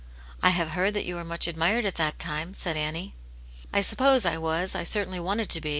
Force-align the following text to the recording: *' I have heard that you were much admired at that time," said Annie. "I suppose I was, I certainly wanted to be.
*' 0.25 0.41
I 0.41 0.49
have 0.49 0.69
heard 0.69 0.95
that 0.95 1.05
you 1.05 1.13
were 1.13 1.23
much 1.23 1.47
admired 1.47 1.85
at 1.85 1.93
that 1.93 2.17
time," 2.17 2.55
said 2.55 2.75
Annie. 2.75 3.13
"I 3.71 3.81
suppose 3.81 4.25
I 4.25 4.35
was, 4.39 4.73
I 4.73 4.83
certainly 4.83 5.19
wanted 5.19 5.47
to 5.51 5.61
be. 5.61 5.69